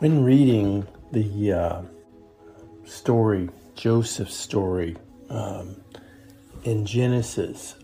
When 0.00 0.24
reading 0.24 0.86
the 1.12 1.52
uh, 1.52 1.82
story, 2.86 3.50
Joseph's 3.74 4.34
story 4.34 4.96
um, 5.28 5.76
in 6.64 6.86
Genesis, 6.86 7.74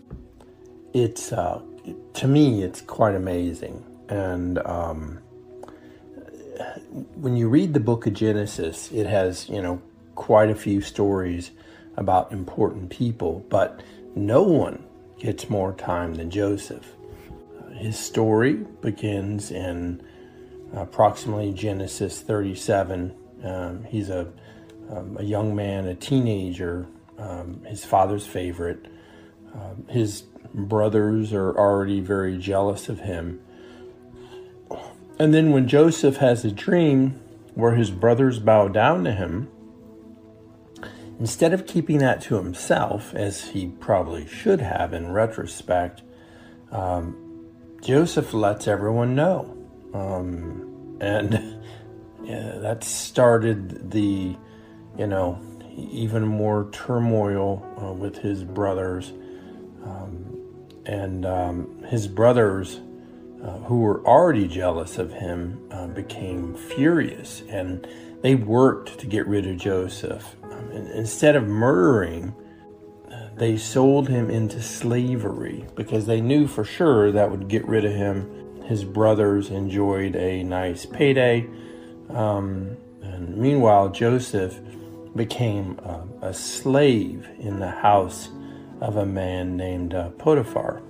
it's 0.95 1.31
uh, 1.31 1.61
to 2.15 2.27
me 2.27 2.63
it's 2.63 2.81
quite 2.81 3.13
amazing. 3.13 3.85
And 4.09 4.57
um, 4.65 5.19
when 7.13 7.37
you 7.37 7.49
read 7.49 7.75
the 7.75 7.79
book 7.79 8.07
of 8.07 8.15
Genesis, 8.15 8.91
it 8.91 9.05
has 9.05 9.47
you 9.47 9.61
know 9.61 9.79
quite 10.15 10.49
a 10.49 10.55
few 10.55 10.81
stories 10.81 11.51
about 11.97 12.31
important 12.31 12.89
people, 12.89 13.45
but 13.47 13.83
no 14.15 14.41
one 14.41 14.83
gets 15.19 15.51
more 15.51 15.71
time 15.73 16.15
than 16.15 16.31
Joseph. 16.31 16.93
His 17.75 17.95
story 17.95 18.53
begins 18.81 19.51
in 19.51 20.01
approximately 20.73 21.53
Genesis 21.53 22.21
37. 22.21 23.15
Um, 23.43 23.83
he's 23.85 24.09
a, 24.09 24.31
um, 24.89 25.17
a 25.19 25.23
young 25.23 25.55
man, 25.55 25.87
a 25.87 25.95
teenager, 25.95 26.87
um, 27.17 27.63
his 27.65 27.85
father's 27.85 28.25
favorite. 28.25 28.85
Um, 29.53 29.85
his 29.89 30.23
brothers 30.53 31.33
are 31.33 31.57
already 31.57 31.99
very 31.99 32.37
jealous 32.37 32.89
of 32.89 32.99
him. 32.99 33.41
And 35.19 35.33
then 35.33 35.51
when 35.51 35.67
Joseph 35.67 36.17
has 36.17 36.45
a 36.45 36.51
dream 36.51 37.19
where 37.55 37.75
his 37.75 37.89
brothers 37.89 38.39
bow 38.39 38.67
down 38.67 39.03
to 39.05 39.11
him, 39.11 39.49
instead 41.19 41.53
of 41.53 41.65
keeping 41.65 41.97
that 41.99 42.21
to 42.21 42.35
himself, 42.35 43.15
as 43.15 43.49
he 43.49 43.67
probably 43.67 44.27
should 44.27 44.61
have 44.61 44.93
in 44.93 45.11
retrospect, 45.11 46.03
um, 46.71 47.15
Joseph 47.81 48.33
lets 48.33 48.67
everyone 48.67 49.15
know. 49.15 49.56
Um, 49.97 50.97
and 51.01 51.61
yeah, 52.23 52.57
that 52.59 52.83
started 52.83 53.91
the, 53.91 54.35
you 54.97 55.07
know, 55.07 55.39
even 55.75 56.25
more 56.25 56.69
turmoil 56.71 57.65
uh, 57.81 57.93
with 57.93 58.17
his 58.17 58.43
brothers. 58.43 59.13
Um, 59.83 60.37
and 60.85 61.25
um, 61.25 61.83
his 61.83 62.07
brothers, 62.07 62.79
uh, 63.43 63.59
who 63.59 63.79
were 63.79 64.05
already 64.05 64.47
jealous 64.47 64.97
of 64.97 65.13
him, 65.13 65.67
uh, 65.71 65.87
became 65.87 66.55
furious 66.55 67.43
and 67.49 67.87
they 68.21 68.33
worked 68.35 68.97
to 68.99 69.05
get 69.05 69.27
rid 69.27 69.45
of 69.45 69.57
Joseph. 69.57 70.35
Um, 70.43 70.71
instead 70.71 71.35
of 71.35 71.47
murdering, 71.47 72.33
they 73.37 73.55
sold 73.55 74.09
him 74.09 74.29
into 74.31 74.61
slavery 74.61 75.65
because 75.75 76.07
they 76.07 76.19
knew 76.19 76.47
for 76.47 76.63
sure 76.63 77.11
that 77.11 77.29
would 77.29 77.47
get 77.47 77.67
rid 77.67 77.85
of 77.85 77.93
him 77.93 78.46
his 78.67 78.83
brothers 78.83 79.49
enjoyed 79.49 80.15
a 80.15 80.43
nice 80.43 80.85
payday. 80.85 81.47
Um, 82.09 82.77
and 83.01 83.37
meanwhile, 83.37 83.89
Joseph 83.89 84.59
became 85.15 85.79
uh, 85.83 86.01
a 86.21 86.33
slave 86.33 87.27
in 87.39 87.59
the 87.59 87.71
house 87.71 88.29
of 88.81 88.97
a 88.97 89.05
man 89.05 89.57
named 89.57 89.93
uh, 89.93 90.09
Potiphar. 90.11 90.81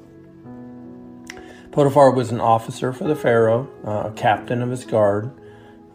Potiphar 1.71 2.11
was 2.11 2.31
an 2.31 2.41
officer 2.41 2.91
for 2.91 3.03
the 3.03 3.15
Pharaoh, 3.15 3.69
uh, 3.85 4.09
a 4.09 4.13
captain 4.15 4.61
of 4.63 4.69
his 4.69 4.83
guard. 4.83 5.31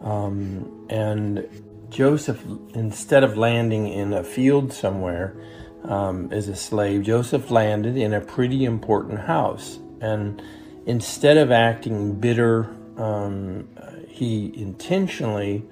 Um, 0.01 0.87
and 0.89 1.47
Joseph, 1.89 2.41
instead 2.73 3.23
of 3.23 3.37
landing 3.37 3.87
in 3.87 4.13
a 4.13 4.23
field 4.23 4.71
somewhere 4.71 5.35
um, 5.83 6.29
as 6.31 6.47
a 6.47 6.55
slave, 6.55 7.03
Joseph 7.03 7.51
landed 7.51 7.97
in 7.97 8.13
a 8.13 8.21
pretty 8.21 8.63
important 8.63 9.19
house. 9.19 9.79
And 9.99 10.41
instead 10.85 11.37
of 11.37 11.51
acting 11.51 12.19
bitter, 12.19 12.69
um, 12.97 13.67
he 14.07 14.51
intentionally, 14.55 15.63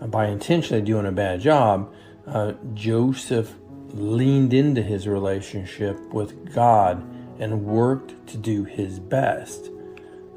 by 0.00 0.26
intentionally 0.26 0.82
doing 0.82 1.06
a 1.06 1.12
bad 1.12 1.40
job, 1.40 1.92
uh, 2.26 2.52
Joseph 2.74 3.54
leaned 3.88 4.54
into 4.54 4.82
his 4.82 5.06
relationship 5.06 5.98
with 6.12 6.54
God 6.54 7.02
and 7.38 7.64
worked 7.64 8.26
to 8.28 8.36
do 8.36 8.64
his 8.64 8.98
best. 8.98 9.68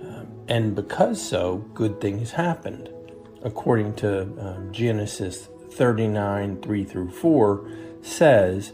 Um, 0.01 0.27
and 0.47 0.75
because 0.75 1.25
so, 1.25 1.57
good 1.73 2.01
things 2.01 2.31
happened. 2.31 2.89
According 3.44 3.95
to 3.95 4.23
um, 4.39 4.71
Genesis 4.71 5.47
39 5.71 6.61
3 6.61 6.83
through 6.83 7.11
4, 7.11 7.69
says, 8.01 8.73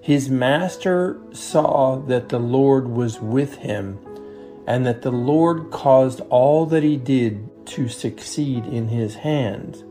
His 0.00 0.30
master 0.30 1.20
saw 1.32 1.96
that 1.96 2.28
the 2.28 2.38
Lord 2.38 2.88
was 2.88 3.20
with 3.20 3.56
him 3.56 3.98
and 4.66 4.86
that 4.86 5.02
the 5.02 5.12
Lord 5.12 5.70
caused 5.70 6.20
all 6.22 6.66
that 6.66 6.82
he 6.82 6.96
did 6.96 7.66
to 7.66 7.88
succeed 7.88 8.64
in 8.66 8.88
his 8.88 9.16
hands. 9.16 9.84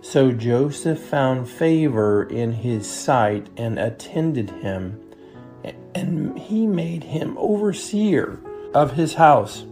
So 0.00 0.32
Joseph 0.32 1.00
found 1.00 1.48
favor 1.48 2.22
in 2.22 2.52
his 2.52 2.88
sight 2.88 3.48
and 3.56 3.78
attended 3.78 4.50
him, 4.50 5.00
and 5.94 6.38
he 6.38 6.66
made 6.66 7.04
him 7.04 7.36
overseer 7.38 8.38
of 8.72 8.92
his 8.92 9.14
house 9.14 9.64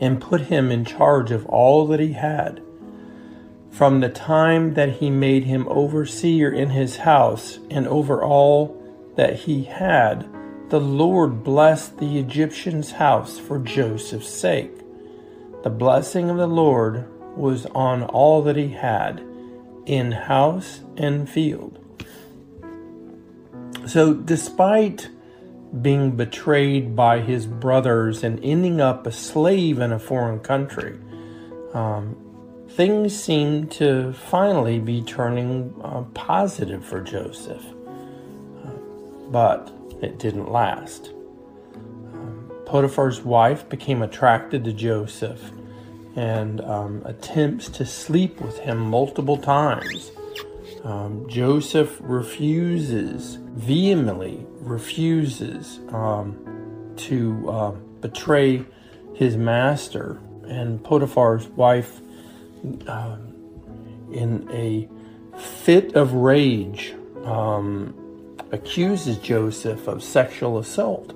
and 0.00 0.20
put 0.20 0.42
him 0.42 0.70
in 0.70 0.84
charge 0.84 1.30
of 1.30 1.46
all 1.46 1.86
that 1.86 2.00
he 2.00 2.12
had. 2.12 2.62
From 3.70 4.00
the 4.00 4.08
time 4.08 4.74
that 4.74 4.90
he 4.90 5.10
made 5.10 5.44
him 5.44 5.66
overseer 5.68 6.52
in 6.52 6.70
his 6.70 6.98
house 6.98 7.58
and 7.70 7.88
over 7.88 8.22
all 8.22 8.76
that 9.16 9.34
he 9.34 9.64
had, 9.64 10.28
the 10.72 10.80
Lord 10.80 11.44
blessed 11.44 11.98
the 11.98 12.18
Egyptian's 12.18 12.92
house 12.92 13.38
for 13.38 13.58
Joseph's 13.58 14.30
sake. 14.30 14.72
The 15.64 15.68
blessing 15.68 16.30
of 16.30 16.38
the 16.38 16.46
Lord 16.46 17.06
was 17.36 17.66
on 17.74 18.04
all 18.04 18.40
that 18.40 18.56
he 18.56 18.68
had, 18.68 19.22
in 19.84 20.12
house 20.12 20.80
and 20.96 21.28
field. 21.28 21.78
So, 23.86 24.14
despite 24.14 25.10
being 25.82 26.12
betrayed 26.12 26.96
by 26.96 27.20
his 27.20 27.44
brothers 27.44 28.24
and 28.24 28.42
ending 28.42 28.80
up 28.80 29.06
a 29.06 29.12
slave 29.12 29.78
in 29.78 29.92
a 29.92 29.98
foreign 29.98 30.40
country, 30.40 30.98
um, 31.74 32.16
things 32.70 33.14
seem 33.22 33.66
to 33.66 34.14
finally 34.14 34.78
be 34.78 35.02
turning 35.02 35.74
uh, 35.84 36.00
positive 36.14 36.82
for 36.82 37.02
Joseph. 37.02 37.62
But 39.30 39.70
it 40.02 40.18
didn't 40.18 40.50
last. 40.50 41.12
Um, 41.74 42.50
Potiphar's 42.66 43.20
wife 43.22 43.68
became 43.68 44.02
attracted 44.02 44.64
to 44.64 44.72
Joseph 44.72 45.52
and 46.16 46.60
um, 46.62 47.02
attempts 47.04 47.68
to 47.70 47.86
sleep 47.86 48.40
with 48.40 48.58
him 48.58 48.78
multiple 48.78 49.36
times. 49.36 50.10
Um, 50.84 51.28
Joseph 51.28 51.96
refuses, 52.00 53.36
vehemently 53.54 54.44
refuses 54.60 55.78
um, 55.90 56.92
to 56.96 57.48
uh, 57.48 57.70
betray 58.00 58.64
his 59.14 59.36
master. 59.36 60.18
And 60.44 60.82
Potiphar's 60.82 61.46
wife, 61.48 62.00
uh, 62.86 63.16
in 64.10 64.48
a 64.50 64.88
fit 65.38 65.94
of 65.94 66.12
rage, 66.12 66.94
um, 67.24 67.94
accuses 68.52 69.16
Joseph 69.18 69.88
of 69.88 70.02
sexual 70.02 70.58
assault. 70.58 71.14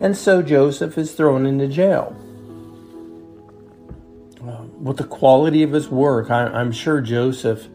And 0.00 0.16
so 0.16 0.42
Joseph 0.42 0.98
is 0.98 1.12
thrown 1.14 1.46
into 1.46 1.66
jail. 1.66 2.14
Uh, 4.46 4.64
with 4.78 4.98
the 4.98 5.04
quality 5.04 5.62
of 5.62 5.72
his 5.72 5.88
work, 5.88 6.30
I, 6.30 6.60
am 6.60 6.70
sure 6.70 7.00
Joseph 7.00 7.68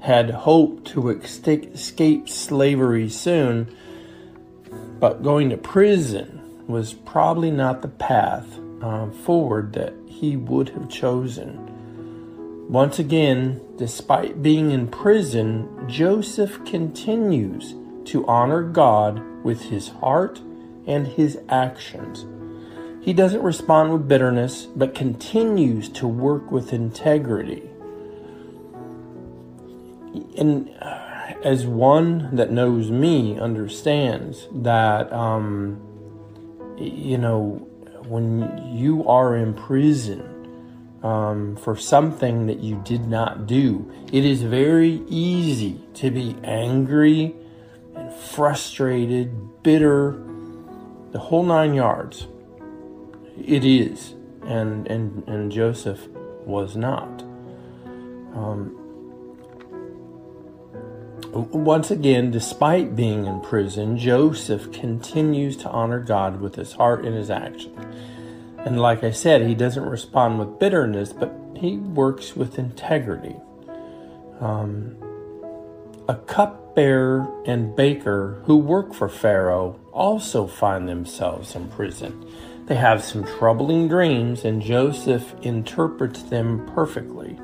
had 0.00 0.30
hoped 0.30 0.88
to 0.88 1.10
escape 1.10 2.28
slavery 2.28 3.08
soon, 3.08 3.74
but 4.98 5.22
going 5.22 5.50
to 5.50 5.56
prison 5.56 6.64
was 6.66 6.92
probably 6.92 7.52
not 7.52 7.82
the 7.82 7.88
path 7.88 8.46
uh, 8.82 9.08
forward 9.10 9.72
that 9.74 9.94
he 10.06 10.36
would 10.36 10.70
have 10.70 10.88
chosen. 10.88 11.62
Once 12.68 12.98
again, 12.98 13.60
despite 13.76 14.42
being 14.42 14.72
in 14.72 14.88
prison, 14.88 15.68
Joseph 15.88 16.64
continues 16.64 17.74
to 18.06 18.26
honor 18.26 18.62
God 18.62 19.22
with 19.44 19.62
his 19.62 19.88
heart 19.88 20.40
and 20.86 21.06
his 21.06 21.38
actions. 21.48 22.24
He 23.04 23.12
doesn't 23.12 23.42
respond 23.42 23.92
with 23.92 24.08
bitterness, 24.08 24.66
but 24.66 24.94
continues 24.94 25.88
to 25.90 26.08
work 26.08 26.50
with 26.50 26.72
integrity. 26.72 27.62
And 30.36 30.70
uh, 30.80 31.34
as 31.44 31.66
one 31.66 32.34
that 32.34 32.50
knows 32.50 32.90
me 32.90 33.38
understands 33.38 34.48
that, 34.52 35.12
um, 35.12 35.80
you 36.78 37.18
know, 37.18 37.68
when 38.08 38.74
you 38.74 39.06
are 39.08 39.36
in 39.36 39.54
prison 39.54 40.98
um, 41.02 41.56
for 41.56 41.76
something 41.76 42.46
that 42.46 42.58
you 42.58 42.80
did 42.84 43.06
not 43.06 43.46
do, 43.46 43.90
it 44.12 44.24
is 44.24 44.42
very 44.42 45.02
easy 45.06 45.80
to 45.94 46.10
be 46.10 46.36
angry 46.42 47.36
frustrated, 48.12 49.62
bitter, 49.62 50.22
the 51.12 51.18
whole 51.18 51.44
nine 51.44 51.74
yards. 51.74 52.26
It 53.42 53.64
is. 53.64 54.14
And, 54.42 54.86
and, 54.86 55.26
and 55.28 55.50
Joseph 55.50 56.06
was 56.44 56.76
not. 56.76 57.22
Um, 58.34 58.76
once 61.32 61.90
again, 61.90 62.30
despite 62.30 62.96
being 62.96 63.26
in 63.26 63.40
prison, 63.40 63.98
Joseph 63.98 64.72
continues 64.72 65.56
to 65.58 65.68
honor 65.68 66.00
God 66.00 66.40
with 66.40 66.54
his 66.54 66.72
heart 66.72 67.04
and 67.04 67.14
his 67.14 67.30
actions. 67.30 67.76
And 68.58 68.80
like 68.80 69.04
I 69.04 69.10
said, 69.10 69.42
he 69.42 69.54
doesn't 69.54 69.84
respond 69.84 70.38
with 70.38 70.58
bitterness, 70.58 71.12
but 71.12 71.34
he 71.54 71.76
works 71.76 72.34
with 72.34 72.58
integrity. 72.58 73.36
Um, 74.40 74.96
a 76.08 76.14
cupbearer 76.76 77.26
and 77.46 77.74
baker 77.74 78.42
who 78.44 78.58
work 78.58 78.92
for 78.92 79.08
Pharaoh 79.08 79.80
also 79.92 80.46
find 80.46 80.86
themselves 80.86 81.54
in 81.54 81.66
prison. 81.70 82.30
They 82.66 82.74
have 82.74 83.02
some 83.02 83.24
troubling 83.24 83.88
dreams, 83.88 84.44
and 84.44 84.60
Joseph 84.60 85.34
interprets 85.40 86.24
them 86.24 86.70
perfectly. 86.74 87.40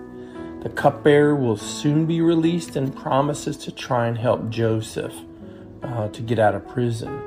The 0.60 0.68
cupbearer 0.68 1.34
will 1.34 1.56
soon 1.56 2.04
be 2.04 2.20
released 2.20 2.76
and 2.76 2.94
promises 2.94 3.56
to 3.58 3.72
try 3.72 4.06
and 4.06 4.18
help 4.18 4.50
Joseph 4.50 5.14
uh, 5.82 6.08
to 6.08 6.20
get 6.20 6.38
out 6.38 6.54
of 6.54 6.68
prison. 6.68 7.18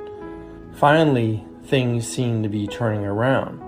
Finally, 0.75 1.43
things 1.63 2.07
seem 2.07 2.43
to 2.43 2.49
be 2.49 2.67
turning 2.67 3.03
around, 3.03 3.59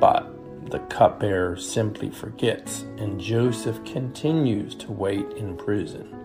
but 0.00 0.28
the 0.68 0.80
cupbearer 0.80 1.56
simply 1.56 2.10
forgets, 2.10 2.82
and 2.98 3.20
Joseph 3.20 3.84
continues 3.84 4.74
to 4.74 4.90
wait 4.90 5.30
in 5.36 5.56
prison. 5.56 6.18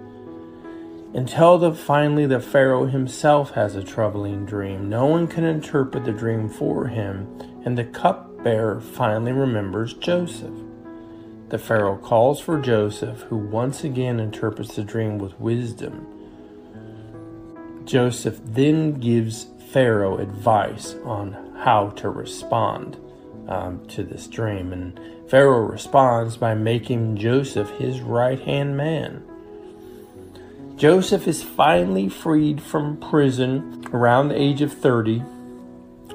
Until 1.14 1.58
the, 1.58 1.74
finally 1.74 2.26
the 2.26 2.40
Pharaoh 2.40 2.86
himself 2.86 3.52
has 3.52 3.76
a 3.76 3.84
troubling 3.84 4.46
dream. 4.46 4.90
No 4.90 5.06
one 5.06 5.28
can 5.28 5.46
interpret 5.46 6.04
the 6.04 6.12
dream 6.12 6.50
for 6.50 6.88
him, 6.88 7.28
and 7.64 7.78
the 7.78 7.86
cupbearer 7.86 8.82
finally 8.82 9.32
remembers 9.32 9.94
Joseph. 9.94 10.54
The 11.50 11.58
Pharaoh 11.58 11.98
calls 11.98 12.42
for 12.42 12.60
Joseph, 12.60 13.22
who 13.22 13.38
once 13.38 13.86
again 13.86 14.20
interprets 14.20 14.76
the 14.76 14.84
dream 14.84 15.18
with 15.18 15.40
wisdom. 15.40 16.06
Joseph 17.86 18.42
then 18.44 18.96
gives 18.96 19.48
Pharaoh 19.72 20.18
advice 20.18 20.96
on 21.06 21.56
how 21.58 21.90
to 21.92 22.10
respond 22.10 22.98
um, 23.48 23.86
to 23.88 24.04
this 24.04 24.28
dream, 24.28 24.74
and 24.74 25.00
Pharaoh 25.30 25.66
responds 25.66 26.36
by 26.36 26.54
making 26.54 27.16
Joseph 27.16 27.70
his 27.72 28.02
right 28.02 28.40
hand 28.42 28.76
man. 28.76 29.24
Joseph 30.78 31.28
is 31.28 31.42
finally 31.42 32.08
freed 32.08 32.62
from 32.62 32.98
prison 32.98 33.84
around 33.92 34.30
the 34.30 34.40
age 34.40 34.62
of 34.62 34.72
30 34.72 35.24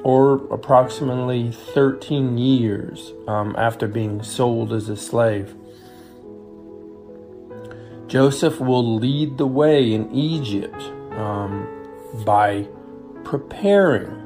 or 0.05 0.35
approximately 0.55 1.51
13 1.51 2.39
years 2.39 3.13
um, 3.27 3.57
after 3.59 3.89
being 3.89 4.23
sold 4.23 4.73
as 4.73 4.89
a 4.89 4.97
slave. 4.97 5.53
Joseph 8.07 8.61
will 8.61 8.97
lead 8.97 9.37
the 9.37 9.49
way 9.49 9.93
in 9.93 10.09
Egypt 10.15 10.81
um, 11.13 11.67
by 12.25 12.69
preparing 13.25 14.23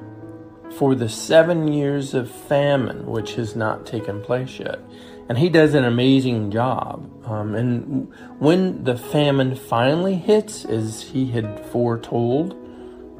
for 0.77 0.95
the 0.95 1.09
seven 1.09 1.69
years 1.69 2.13
of 2.13 2.31
famine, 2.31 3.07
which 3.07 3.37
has 3.37 3.57
not 3.57 3.87
taken 3.87 4.21
place 4.23 4.59
yet. 4.59 4.81
And 5.29 5.39
he 5.39 5.49
does 5.49 5.75
an 5.75 5.85
amazing 5.85 6.51
job. 6.51 7.11
Um, 7.27 7.55
and 7.55 8.13
when 8.39 8.85
the 8.85 8.97
famine 8.97 9.57
finally 9.57 10.15
hits, 10.15 10.65
as 10.65 11.03
he 11.03 11.27
had 11.33 11.67
foretold, 11.67 12.55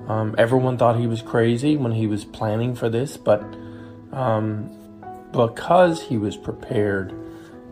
um, 0.09 0.35
everyone 0.39 0.79
thought 0.79 0.99
he 0.99 1.09
was 1.09 1.21
crazy 1.21 1.77
when 1.77 1.93
he 1.93 2.07
was 2.07 2.25
planning 2.25 2.77
for 2.77 2.89
this, 2.89 3.17
but 3.17 3.43
um, 4.13 4.71
because 5.33 6.03
he 6.03 6.17
was 6.17 6.37
prepared, 6.37 7.13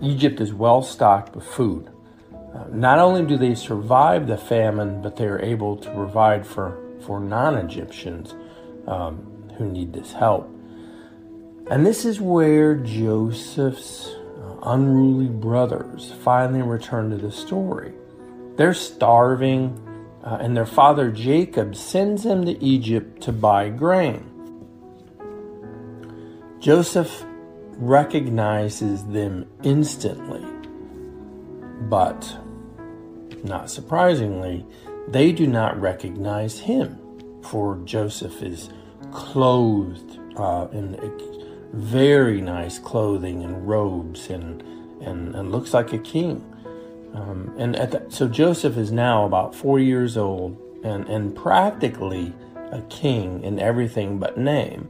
Egypt 0.02 0.40
is 0.40 0.52
well 0.52 0.82
stocked 0.82 1.36
with 1.36 1.44
food. 1.44 1.90
Uh, 2.54 2.64
not 2.72 2.98
only 2.98 3.24
do 3.24 3.36
they 3.36 3.54
survive 3.54 4.26
the 4.26 4.36
famine, 4.36 5.00
but 5.00 5.16
they 5.16 5.26
are 5.26 5.40
able 5.40 5.76
to 5.76 5.90
provide 5.90 6.44
for, 6.44 6.78
for 7.06 7.20
non 7.20 7.56
Egyptians 7.56 8.34
um, 8.88 9.48
who 9.56 9.70
need 9.70 9.92
this 9.92 10.12
help. 10.12 10.50
And 11.70 11.86
this 11.86 12.04
is 12.04 12.20
where 12.20 12.74
Joseph's 12.74 14.14
unruly 14.64 15.28
brothers 15.28 16.12
finally 16.22 16.62
return 16.62 17.10
to 17.10 17.16
the 17.16 17.30
story. 17.30 17.92
They're 18.56 18.74
starving 18.74 19.80
uh, 20.24 20.38
and 20.40 20.56
their 20.56 20.66
father 20.66 21.10
Jacob 21.10 21.76
sends 21.76 22.22
them 22.24 22.46
to 22.46 22.62
Egypt 22.64 23.20
to 23.22 23.32
buy 23.32 23.68
grain. 23.68 24.30
Joseph 26.60 27.24
recognizes 27.76 29.04
them 29.04 29.46
instantly, 29.62 30.42
but 31.90 32.38
not 33.42 33.70
surprisingly, 33.70 34.64
they 35.08 35.30
do 35.32 35.46
not 35.46 35.78
recognize 35.78 36.58
him, 36.60 36.98
for 37.42 37.78
Joseph 37.84 38.42
is 38.42 38.70
clothed 39.12 40.18
uh, 40.36 40.68
in 40.72 40.94
very 41.74 42.40
nice 42.40 42.78
clothing 42.78 43.42
and 43.42 43.68
robes 43.68 44.30
and, 44.30 44.62
and, 45.02 45.34
and 45.34 45.50
looks 45.50 45.74
like 45.74 45.92
a 45.92 45.98
king. 45.98 46.44
Um, 47.14 47.54
and 47.58 47.74
the, 47.74 48.04
so 48.08 48.28
Joseph 48.28 48.76
is 48.76 48.90
now 48.90 49.24
about 49.24 49.54
four 49.54 49.78
years 49.78 50.16
old 50.16 50.56
and, 50.84 51.08
and 51.08 51.34
practically 51.34 52.32
a 52.70 52.80
king 52.82 53.42
in 53.42 53.58
everything 53.58 54.18
but 54.18 54.38
name. 54.38 54.88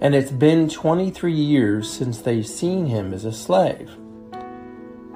And 0.00 0.14
it's 0.14 0.30
been 0.30 0.68
23 0.68 1.32
years 1.32 1.90
since 1.90 2.22
they've 2.22 2.46
seen 2.46 2.86
him 2.86 3.12
as 3.12 3.24
a 3.24 3.32
slave. 3.32 3.90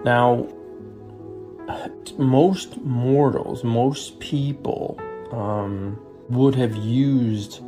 Now, 0.04 0.46
most 2.18 2.76
mortals, 2.78 3.64
most 3.64 4.18
people 4.20 5.00
um, 5.32 5.98
would 6.28 6.54
have 6.54 6.76
used 6.76 7.62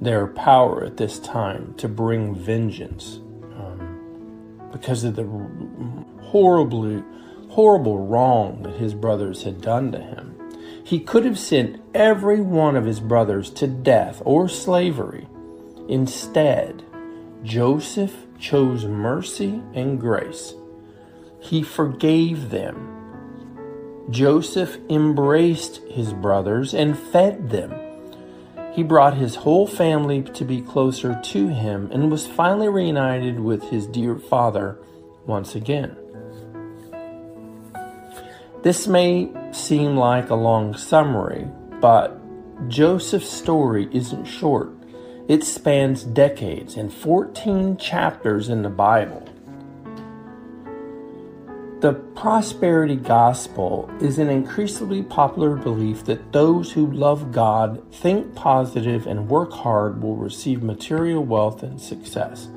their 0.00 0.26
power 0.26 0.84
at 0.84 0.96
this 0.96 1.18
time 1.18 1.74
to 1.78 1.88
bring 1.88 2.34
vengeance 2.34 3.16
um, 3.56 4.68
because 4.72 5.04
of 5.04 5.16
the 5.16 5.24
horribly 6.26 7.02
horrible 7.50 8.06
wrong 8.06 8.62
that 8.62 8.76
his 8.76 8.94
brothers 8.94 9.42
had 9.42 9.60
done 9.60 9.90
to 9.90 9.98
him. 9.98 10.34
He 10.84 11.00
could 11.00 11.24
have 11.24 11.38
sent 11.38 11.82
every 11.94 12.40
one 12.40 12.76
of 12.76 12.84
his 12.84 13.00
brothers 13.00 13.50
to 13.50 13.66
death 13.66 14.22
or 14.24 14.48
slavery. 14.48 15.26
Instead, 15.88 16.84
Joseph 17.42 18.26
chose 18.38 18.84
mercy 18.84 19.62
and 19.74 20.00
grace. 20.00 20.54
He 21.40 21.62
forgave 21.62 22.50
them. 22.50 22.94
Joseph 24.10 24.78
embraced 24.88 25.82
his 25.88 26.12
brothers 26.12 26.72
and 26.74 26.98
fed 26.98 27.50
them. 27.50 27.74
He 28.78 28.84
brought 28.84 29.16
his 29.16 29.34
whole 29.34 29.66
family 29.66 30.22
to 30.22 30.44
be 30.44 30.60
closer 30.60 31.20
to 31.20 31.48
him 31.48 31.88
and 31.90 32.12
was 32.12 32.28
finally 32.28 32.68
reunited 32.68 33.40
with 33.40 33.70
his 33.70 33.88
dear 33.88 34.14
father 34.14 34.78
once 35.26 35.56
again. 35.56 35.96
This 38.62 38.86
may 38.86 39.32
seem 39.50 39.96
like 39.96 40.30
a 40.30 40.36
long 40.36 40.76
summary, 40.76 41.48
but 41.80 42.20
Joseph's 42.68 43.28
story 43.28 43.88
isn't 43.90 44.26
short. 44.26 44.70
It 45.26 45.42
spans 45.42 46.04
decades 46.04 46.76
and 46.76 46.94
14 46.94 47.78
chapters 47.78 48.48
in 48.48 48.62
the 48.62 48.70
Bible. 48.70 49.27
The 51.80 51.92
prosperity 51.92 52.96
gospel 52.96 53.88
is 54.00 54.18
an 54.18 54.28
increasingly 54.28 55.04
popular 55.04 55.54
belief 55.54 56.04
that 56.06 56.32
those 56.32 56.72
who 56.72 56.90
love 56.90 57.30
God, 57.30 57.94
think 57.94 58.34
positive, 58.34 59.06
and 59.06 59.28
work 59.28 59.52
hard 59.52 60.02
will 60.02 60.16
receive 60.16 60.60
material 60.60 61.24
wealth 61.24 61.62
and 61.62 61.80
success. 61.80 62.48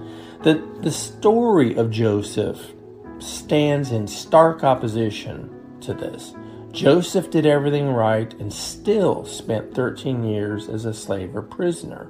The, 0.41 0.67
the 0.81 0.91
story 0.91 1.75
of 1.75 1.91
Joseph 1.91 2.73
stands 3.19 3.91
in 3.91 4.07
stark 4.07 4.63
opposition 4.63 5.51
to 5.81 5.93
this. 5.93 6.33
Joseph 6.71 7.29
did 7.29 7.45
everything 7.45 7.89
right 7.89 8.33
and 8.39 8.51
still 8.51 9.23
spent 9.25 9.75
13 9.75 10.23
years 10.23 10.67
as 10.67 10.85
a 10.85 10.95
slave 10.95 11.35
or 11.35 11.43
prisoner. 11.43 12.09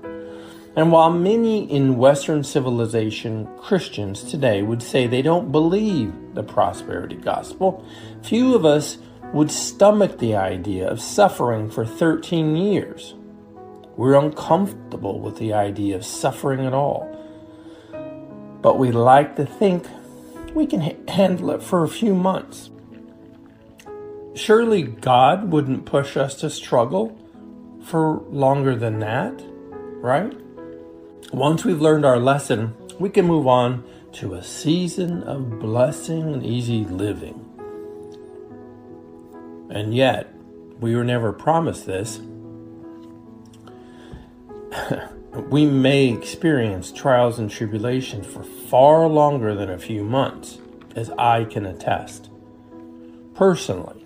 And 0.75 0.92
while 0.92 1.10
many 1.10 1.70
in 1.70 1.98
Western 1.98 2.44
civilization 2.44 3.48
Christians 3.58 4.24
today 4.24 4.62
would 4.62 4.82
say 4.82 5.06
they 5.06 5.22
don't 5.22 5.51
believe 5.51 6.13
the 6.34 6.44
prosperity 6.44 7.16
gospel, 7.16 7.86
few 8.24 8.56
of 8.56 8.66
us 8.66 8.98
would 9.34 9.51
stomach 9.51 10.20
the 10.20 10.36
idea 10.36 10.90
of 10.90 11.01
suffering 11.01 11.70
for 11.70 11.86
13 11.86 12.56
years. 12.56 13.16
We're 13.98 14.16
uncomfortable 14.16 15.20
with 15.20 15.38
the 15.38 15.54
idea 15.54 15.96
of 15.96 16.06
suffering 16.06 16.66
at 16.66 16.74
all. 16.74 17.08
But 18.62 18.80
we 18.80 18.92
like 18.92 19.36
to 19.36 19.46
think 19.46 19.86
we 20.54 20.66
can 20.66 21.08
handle 21.08 21.51
it 21.51 21.63
for 21.63 21.84
a 21.84 21.90
few 21.90 22.16
months. 22.16 22.70
Surely 24.34 24.84
God 24.84 25.51
wouldn't 25.51 25.86
push 25.86 26.16
us 26.16 26.36
to 26.36 26.50
struggle 26.50 27.18
for 27.84 28.22
longer 28.30 28.75
than 28.75 29.00
that, 29.00 29.34
right? 30.01 30.34
Once 31.32 31.63
we've 31.63 31.80
learned 31.80 32.06
our 32.06 32.20
lesson, 32.20 32.75
we 33.00 33.10
can 33.10 33.25
move 33.25 33.48
on 33.48 33.84
to 34.12 34.34
a 34.34 34.44
season 34.44 35.24
of 35.24 35.60
blessing 35.60 36.34
and 36.34 36.46
easy 36.46 36.84
living. 36.84 37.48
And 39.70 39.96
yet, 39.96 40.34
we 40.80 40.96
were 40.96 41.06
never 41.06 41.32
promised 41.32 41.86
this. 41.86 42.20
we 45.50 45.66
may 45.66 46.10
experience 46.10 46.92
trials 46.92 47.40
and 47.40 47.50
tribulations 47.50 48.28
for 48.28 48.44
far 48.44 49.08
longer 49.08 49.56
than 49.56 49.70
a 49.70 49.80
few 49.80 50.04
months, 50.04 50.58
as 50.96 51.10
I 51.12 51.46
can 51.46 51.66
attest. 51.66 52.30
Personally, 53.34 54.06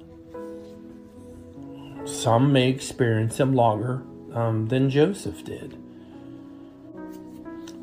some 2.05 2.53
may 2.53 2.69
experience 2.69 3.37
them 3.37 3.53
longer 3.53 4.03
um, 4.33 4.67
than 4.67 4.91
Joseph 4.91 5.43
did. 5.43 5.81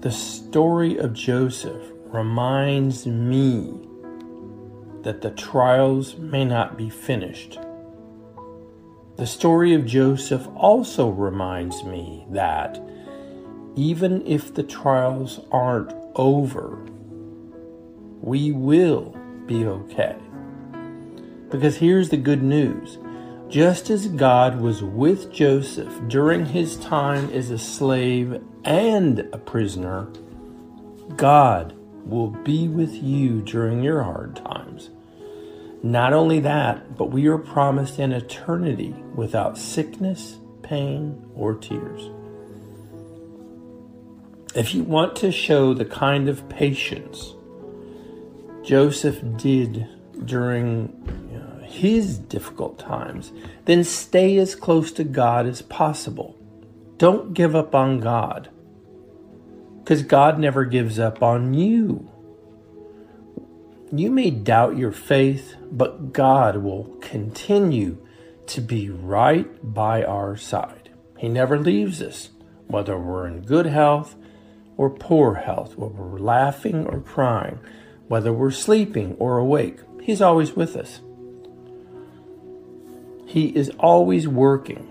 The 0.02 0.10
story 0.10 0.96
of 0.96 1.12
Joseph 1.12 1.80
reminds 2.06 3.06
me 3.06 3.72
that 5.02 5.20
the 5.20 5.30
trials 5.30 6.16
may 6.16 6.44
not 6.44 6.76
be 6.76 6.90
finished. 6.90 7.60
The 9.16 9.28
story 9.28 9.74
of 9.74 9.86
Joseph 9.86 10.48
also 10.56 11.08
reminds 11.08 11.84
me 11.84 12.26
that 12.30 12.82
even 13.76 14.26
if 14.26 14.52
the 14.52 14.64
trials 14.64 15.38
aren't 15.52 15.92
over, 16.16 16.84
we 18.20 18.50
will 18.50 19.16
be 19.46 19.64
okay. 19.66 20.16
Because 21.48 21.76
here's 21.76 22.08
the 22.08 22.16
good 22.16 22.42
news 22.42 22.98
just 23.48 23.88
as 23.88 24.08
God 24.08 24.60
was 24.60 24.82
with 24.82 25.30
Joseph 25.32 25.92
during 26.08 26.46
his 26.46 26.76
time 26.78 27.30
as 27.30 27.50
a 27.50 27.58
slave 27.58 28.42
and 28.64 29.20
a 29.32 29.38
prisoner, 29.38 30.08
God 31.16 31.74
will 32.04 32.28
be 32.28 32.68
with 32.68 32.94
you 32.94 33.42
during 33.42 33.82
your 33.82 34.02
hard 34.02 34.36
times. 34.36 34.90
Not 35.82 36.12
only 36.12 36.38
that, 36.40 36.96
but 36.96 37.10
we 37.10 37.26
are 37.26 37.38
promised 37.38 37.98
an 37.98 38.12
eternity 38.12 38.94
without 39.14 39.58
sickness, 39.58 40.38
pain, 40.62 41.24
or 41.34 41.54
tears. 41.54 42.08
If 44.54 44.74
you 44.74 44.84
want 44.84 45.16
to 45.16 45.32
show 45.32 45.74
the 45.74 45.84
kind 45.84 46.28
of 46.28 46.48
patience 46.48 47.34
Joseph 48.62 49.20
did 49.36 49.88
during 50.24 50.88
uh, 51.34 51.64
his 51.64 52.18
difficult 52.18 52.78
times, 52.78 53.32
then 53.64 53.82
stay 53.82 54.38
as 54.38 54.54
close 54.54 54.92
to 54.92 55.04
God 55.04 55.46
as 55.46 55.62
possible. 55.62 56.36
Don't 56.98 57.34
give 57.34 57.56
up 57.56 57.74
on 57.74 57.98
God 57.98 58.50
because 59.92 60.04
God 60.04 60.38
never 60.38 60.64
gives 60.64 60.98
up 60.98 61.22
on 61.22 61.52
you. 61.52 62.10
You 63.92 64.10
may 64.10 64.30
doubt 64.30 64.78
your 64.78 64.90
faith, 64.90 65.54
but 65.70 66.14
God 66.14 66.56
will 66.56 66.96
continue 67.02 67.98
to 68.46 68.62
be 68.62 68.88
right 68.88 69.46
by 69.62 70.02
our 70.02 70.34
side. 70.34 70.88
He 71.18 71.28
never 71.28 71.58
leaves 71.58 72.00
us, 72.00 72.30
whether 72.68 72.98
we're 72.98 73.26
in 73.26 73.42
good 73.42 73.66
health 73.66 74.16
or 74.78 74.88
poor 74.88 75.34
health, 75.34 75.76
whether 75.76 75.92
we're 75.92 76.18
laughing 76.18 76.86
or 76.86 77.00
crying, 77.00 77.58
whether 78.08 78.32
we're 78.32 78.50
sleeping 78.50 79.14
or 79.18 79.36
awake. 79.36 79.78
He's 80.00 80.22
always 80.22 80.56
with 80.56 80.74
us. 80.74 81.00
He 83.26 83.48
is 83.48 83.68
always 83.78 84.26
working, 84.26 84.90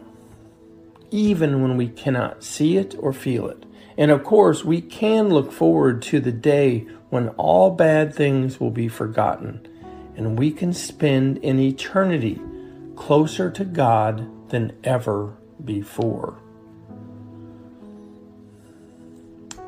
even 1.09 1.63
when 1.63 1.75
we 1.75 1.87
cannot 1.87 2.43
see 2.43 2.77
it 2.77 2.93
or 2.99 3.13
feel 3.13 3.47
it. 3.47 3.65
And 3.97 4.11
of 4.11 4.23
course, 4.23 4.63
we 4.63 4.81
can 4.81 5.29
look 5.29 5.51
forward 5.51 6.01
to 6.03 6.19
the 6.19 6.31
day 6.31 6.87
when 7.09 7.29
all 7.29 7.71
bad 7.71 8.13
things 8.13 8.59
will 8.59 8.71
be 8.71 8.87
forgotten 8.87 9.67
and 10.15 10.37
we 10.37 10.51
can 10.51 10.73
spend 10.73 11.43
an 11.43 11.59
eternity 11.59 12.39
closer 12.95 13.49
to 13.49 13.65
God 13.65 14.27
than 14.49 14.73
ever 14.83 15.35
before. 15.63 16.37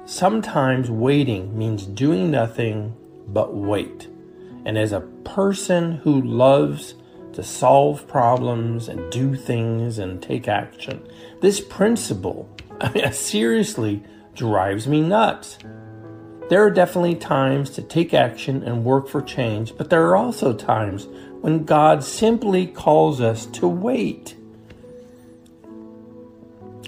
Sometimes 0.06 0.92
waiting 0.92 1.58
means 1.58 1.86
doing 1.86 2.30
nothing 2.30 2.96
but 3.28 3.56
wait. 3.56 4.08
And 4.66 4.78
as 4.78 4.92
a 4.92 5.02
person 5.24 5.94
who 5.98 6.22
loves 6.22 6.96
to 7.34 7.42
solve 7.42 8.08
problems 8.08 8.88
and 8.88 9.12
do 9.12 9.36
things 9.36 9.98
and 9.98 10.22
take 10.22 10.48
action, 10.48 11.02
this 11.42 11.62
principle, 11.62 12.48
I 12.84 12.92
mean, 12.92 13.14
seriously 13.14 14.04
drives 14.36 14.88
me 14.88 15.02
nuts. 15.02 15.58
There 16.50 16.62
are 16.64 16.70
definitely 16.70 17.16
times 17.16 17.70
to 17.72 17.82
take 17.82 18.14
action 18.14 18.62
and 18.64 18.84
work 18.84 19.08
for 19.08 19.22
change, 19.22 19.76
but 19.78 19.90
there 19.90 20.06
are 20.08 20.18
also 20.18 20.54
times 20.54 21.08
when 21.42 21.64
God 21.64 22.04
simply 22.04 22.68
calls 22.68 23.22
us 23.22 23.46
to 23.48 23.68
wait. 23.68 24.36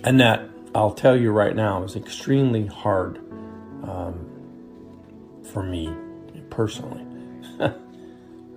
And 0.04 0.20
that, 0.20 0.50
I'll 0.76 0.94
tell 0.94 1.16
you 1.16 1.32
right 1.32 1.56
now, 1.56 1.84
is 1.84 1.96
extremely 1.96 2.68
hard 2.68 3.18
um, 3.84 4.30
for 5.52 5.64
me 5.64 5.96
personally. 6.50 7.02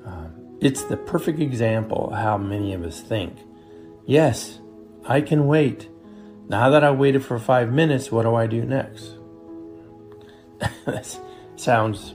um, 0.04 0.58
it's 0.60 0.82
the 0.84 0.96
perfect 0.96 1.38
example 1.38 2.10
of 2.10 2.18
how 2.18 2.36
many 2.36 2.74
of 2.74 2.82
us 2.82 3.00
think. 3.00 3.38
Yes, 4.06 4.58
I 5.06 5.20
can 5.20 5.46
wait. 5.46 5.88
Now 6.48 6.70
that 6.70 6.82
I 6.82 6.90
waited 6.90 7.22
for 7.22 7.38
five 7.38 7.70
minutes, 7.70 8.10
what 8.10 8.22
do 8.22 8.34
I 8.34 8.46
do 8.46 8.64
next? 8.64 9.18
that 10.86 11.18
sounds 11.56 12.14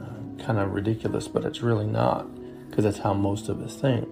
uh, 0.00 0.42
kind 0.42 0.58
of 0.58 0.72
ridiculous, 0.72 1.28
but 1.28 1.44
it's 1.44 1.60
really 1.60 1.86
not, 1.86 2.26
because 2.70 2.84
that's 2.84 2.98
how 2.98 3.12
most 3.12 3.50
of 3.50 3.60
us 3.60 3.76
think. 3.76 4.08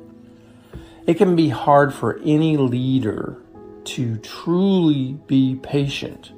It 1.06 1.14
can 1.14 1.34
be 1.34 1.48
hard 1.48 1.94
for 1.94 2.18
any 2.18 2.58
leader 2.58 3.40
to 3.84 4.18
truly 4.18 5.18
be 5.26 5.54
patient. 5.62 6.32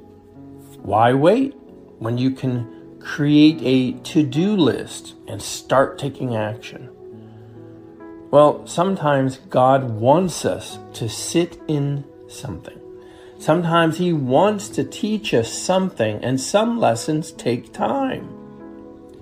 Why 0.81 1.13
wait 1.13 1.53
when 1.99 2.17
you 2.17 2.31
can 2.31 2.97
create 3.01 3.59
a 3.61 3.93
to 4.03 4.23
do 4.23 4.55
list 4.55 5.15
and 5.27 5.41
start 5.41 5.99
taking 5.99 6.35
action? 6.35 6.89
Well, 8.31 8.65
sometimes 8.67 9.37
God 9.49 9.83
wants 9.89 10.45
us 10.45 10.79
to 10.93 11.09
sit 11.09 11.59
in 11.67 12.05
something. 12.29 12.86
Sometimes 13.39 13.97
He 13.97 14.13
wants 14.13 14.69
to 14.69 14.83
teach 14.83 15.33
us 15.33 15.51
something, 15.51 16.23
and 16.23 16.39
some 16.39 16.79
lessons 16.79 17.31
take 17.31 17.73
time 17.73 18.37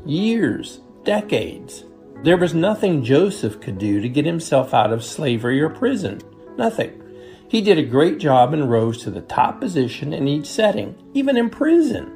years, 0.05 0.81
decades. 1.03 1.84
There 2.24 2.38
was 2.38 2.53
nothing 2.53 3.03
Joseph 3.03 3.60
could 3.60 3.77
do 3.77 4.00
to 4.01 4.10
get 4.10 4.25
himself 4.25 4.74
out 4.74 4.93
of 4.93 5.03
slavery 5.03 5.62
or 5.62 5.69
prison. 5.69 6.22
Nothing. 6.57 7.01
He 7.48 7.62
did 7.62 7.77
a 7.77 7.84
great 7.84 8.19
job 8.19 8.53
and 8.53 8.69
rose 8.69 9.01
to 9.03 9.12
the 9.12 9.22
top 9.22 9.60
position 9.60 10.13
in 10.13 10.27
each 10.27 10.48
setting, 10.48 10.95
even 11.13 11.38
in 11.38 11.50
prison. 11.50 12.12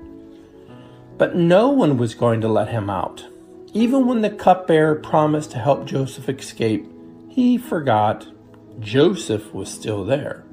But 1.17 1.35
no 1.35 1.69
one 1.69 1.97
was 1.97 2.15
going 2.15 2.41
to 2.41 2.47
let 2.47 2.69
him 2.69 2.89
out. 2.89 3.25
Even 3.73 4.07
when 4.07 4.21
the 4.21 4.29
cupbearer 4.29 4.95
promised 4.95 5.51
to 5.51 5.59
help 5.59 5.85
Joseph 5.85 6.29
escape, 6.29 6.89
he 7.27 7.57
forgot 7.57 8.27
Joseph 8.79 9.53
was 9.53 9.69
still 9.69 10.03
there. 10.03 10.43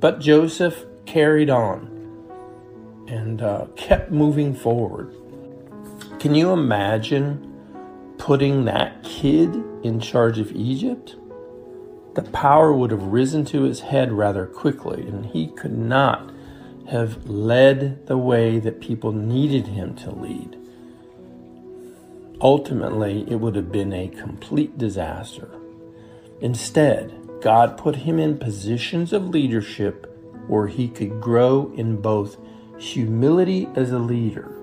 But 0.00 0.20
Joseph 0.20 0.84
carried 1.08 1.48
on 1.48 1.94
and 3.08 3.40
uh, 3.40 3.66
kept 3.76 4.10
moving 4.10 4.54
forward. 4.54 5.14
Can 6.20 6.34
you 6.34 6.52
imagine 6.52 7.44
putting 8.18 8.66
that 8.66 9.02
kid 9.02 9.54
in 9.82 10.00
charge 10.00 10.38
of 10.38 10.52
Egypt? 10.52 11.16
The 12.14 12.22
power 12.22 12.72
would 12.72 12.90
have 12.90 13.04
risen 13.04 13.46
to 13.46 13.62
his 13.62 13.80
head 13.80 14.12
rather 14.12 14.44
quickly, 14.44 15.02
and 15.02 15.24
he 15.24 15.48
could 15.48 15.76
not 15.78 16.30
have 16.90 17.26
led 17.26 18.06
the 18.06 18.18
way 18.18 18.58
that 18.58 18.80
people 18.80 19.12
needed 19.12 19.68
him 19.68 19.94
to 19.96 20.10
lead. 20.10 20.58
Ultimately, 22.40 23.24
it 23.30 23.36
would 23.36 23.56
have 23.56 23.72
been 23.72 23.92
a 23.94 24.08
complete 24.08 24.76
disaster. 24.76 25.48
Instead, 26.40 27.14
God 27.40 27.78
put 27.78 27.96
him 27.96 28.18
in 28.18 28.38
positions 28.38 29.12
of 29.12 29.28
leadership 29.28 30.17
where 30.48 30.66
he 30.66 30.88
could 30.88 31.20
grow 31.20 31.72
in 31.76 32.00
both 32.00 32.36
humility 32.78 33.68
as 33.74 33.92
a 33.92 33.98
leader. 33.98 34.54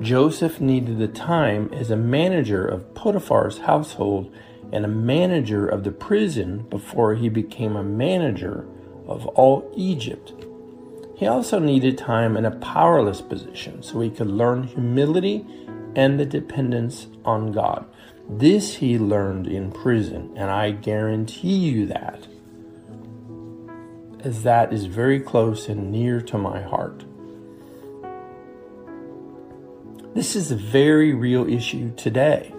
Joseph 0.00 0.60
needed 0.60 0.98
the 0.98 1.08
time 1.08 1.70
as 1.72 1.90
a 1.90 1.96
manager 1.96 2.66
of 2.66 2.94
Potiphar's 2.94 3.58
household 3.58 4.34
and 4.72 4.84
a 4.84 4.88
manager 4.88 5.66
of 5.66 5.84
the 5.84 5.92
prison 5.92 6.62
before 6.70 7.14
he 7.14 7.28
became 7.28 7.76
a 7.76 7.84
manager 7.84 8.66
of 9.06 9.26
all 9.28 9.70
Egypt. 9.76 10.32
He 11.14 11.26
also 11.26 11.58
needed 11.58 11.98
time 11.98 12.36
in 12.36 12.44
a 12.44 12.50
powerless 12.50 13.20
position 13.20 13.82
so 13.82 14.00
he 14.00 14.10
could 14.10 14.26
learn 14.26 14.64
humility 14.64 15.46
and 15.94 16.18
the 16.18 16.26
dependence 16.26 17.06
on 17.24 17.52
God. 17.52 17.86
This 18.28 18.76
he 18.76 18.98
learned 18.98 19.46
in 19.46 19.70
prison, 19.70 20.32
and 20.36 20.50
I 20.50 20.70
guarantee 20.70 21.56
you 21.56 21.86
that 21.86 22.26
as 24.24 24.42
that 24.42 24.72
is 24.72 24.86
very 24.86 25.20
close 25.20 25.68
and 25.68 25.90
near 25.90 26.20
to 26.20 26.38
my 26.38 26.62
heart. 26.62 27.04
This 30.14 30.36
is 30.36 30.50
a 30.50 30.56
very 30.56 31.14
real 31.14 31.48
issue 31.48 31.94
today. 31.96 32.52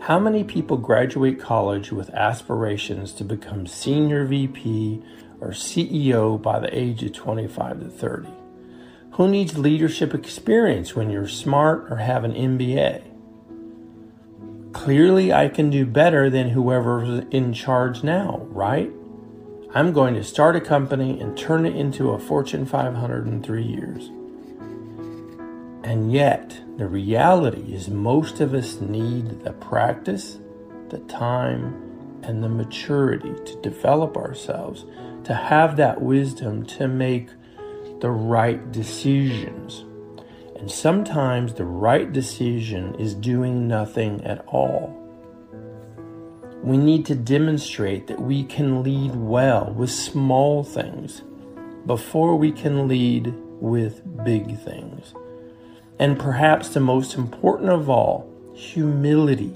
How 0.00 0.18
many 0.18 0.42
people 0.42 0.76
graduate 0.76 1.38
college 1.38 1.92
with 1.92 2.08
aspirations 2.10 3.12
to 3.14 3.24
become 3.24 3.66
senior 3.66 4.24
VP 4.24 5.02
or 5.40 5.50
CEO 5.50 6.40
by 6.40 6.58
the 6.58 6.76
age 6.76 7.02
of 7.02 7.12
25 7.12 7.80
to 7.80 7.88
30? 7.88 8.28
Who 9.12 9.28
needs 9.28 9.58
leadership 9.58 10.14
experience 10.14 10.94
when 10.94 11.10
you're 11.10 11.28
smart 11.28 11.90
or 11.90 11.96
have 11.96 12.24
an 12.24 12.32
MBA? 12.32 13.02
Clearly, 14.72 15.32
I 15.32 15.48
can 15.48 15.70
do 15.70 15.84
better 15.84 16.30
than 16.30 16.50
whoever's 16.50 17.24
in 17.30 17.52
charge 17.52 18.02
now, 18.02 18.46
right? 18.50 18.92
I'm 19.74 19.92
going 19.92 20.14
to 20.14 20.24
start 20.24 20.56
a 20.56 20.62
company 20.62 21.20
and 21.20 21.36
turn 21.36 21.66
it 21.66 21.76
into 21.76 22.12
a 22.12 22.18
Fortune 22.18 22.64
500 22.64 23.26
in 23.26 23.42
three 23.42 23.64
years. 23.64 24.08
And 25.84 26.10
yet, 26.10 26.58
the 26.78 26.86
reality 26.86 27.74
is 27.74 27.90
most 27.90 28.40
of 28.40 28.54
us 28.54 28.80
need 28.80 29.40
the 29.40 29.52
practice, 29.52 30.38
the 30.88 31.00
time, 31.00 32.20
and 32.22 32.42
the 32.42 32.48
maturity 32.48 33.34
to 33.44 33.60
develop 33.60 34.16
ourselves, 34.16 34.86
to 35.24 35.34
have 35.34 35.76
that 35.76 36.00
wisdom 36.00 36.64
to 36.64 36.88
make 36.88 37.28
the 38.00 38.10
right 38.10 38.72
decisions. 38.72 39.84
And 40.56 40.70
sometimes 40.70 41.52
the 41.52 41.66
right 41.66 42.10
decision 42.10 42.94
is 42.94 43.14
doing 43.14 43.68
nothing 43.68 44.24
at 44.24 44.46
all. 44.46 45.07
We 46.62 46.76
need 46.76 47.06
to 47.06 47.14
demonstrate 47.14 48.08
that 48.08 48.20
we 48.20 48.44
can 48.44 48.82
lead 48.82 49.14
well 49.14 49.72
with 49.72 49.90
small 49.90 50.64
things 50.64 51.22
before 51.86 52.36
we 52.36 52.52
can 52.52 52.88
lead 52.88 53.32
with 53.60 54.02
big 54.24 54.58
things. 54.60 55.14
And 55.98 56.18
perhaps 56.18 56.68
the 56.68 56.80
most 56.80 57.14
important 57.14 57.70
of 57.70 57.88
all, 57.88 58.30
humility 58.54 59.54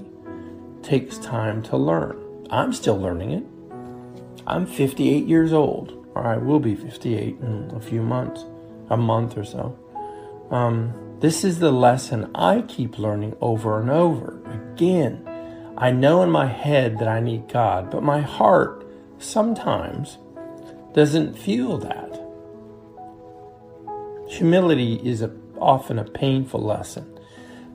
takes 0.81 1.17
time 1.17 1.61
to 1.63 1.77
learn. 1.77 2.47
I'm 2.49 2.73
still 2.73 2.99
learning 2.99 3.31
it. 3.31 3.43
I'm 4.45 4.65
58 4.65 5.25
years 5.25 5.53
old, 5.53 6.05
or 6.15 6.25
I 6.25 6.37
will 6.37 6.59
be 6.59 6.75
58 6.75 7.39
in 7.39 7.71
a 7.75 7.79
few 7.79 8.01
months, 8.01 8.45
a 8.89 8.97
month 8.97 9.37
or 9.37 9.45
so. 9.45 9.77
Um, 10.51 10.93
this 11.19 11.43
is 11.43 11.59
the 11.59 11.71
lesson 11.71 12.29
I 12.35 12.61
keep 12.63 12.99
learning 12.99 13.37
over 13.39 13.79
and 13.79 13.89
over. 13.89 14.39
Again, 14.73 15.25
I 15.77 15.91
know 15.91 16.21
in 16.21 16.29
my 16.29 16.45
head 16.45 16.99
that 16.99 17.07
I 17.07 17.19
need 17.19 17.51
God, 17.51 17.89
but 17.89 18.03
my 18.03 18.21
heart 18.21 18.85
sometimes 19.17 20.17
doesn't 20.93 21.37
feel 21.37 21.77
that. 21.79 22.19
Humility 24.29 25.01
is 25.03 25.21
a, 25.21 25.31
often 25.59 25.97
a 25.97 26.03
painful 26.03 26.61
lesson, 26.61 27.19